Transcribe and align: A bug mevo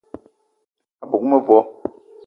A 1.03 1.05
bug 1.09 1.23
mevo 1.29 1.59